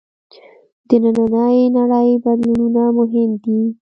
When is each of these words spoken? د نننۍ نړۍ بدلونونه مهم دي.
د 0.87 0.89
نننۍ 1.03 1.57
نړۍ 1.77 2.09
بدلونونه 2.23 2.83
مهم 2.97 3.29
دي. 3.43 3.59